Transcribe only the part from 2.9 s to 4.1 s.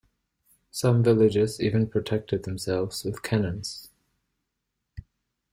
with cannons.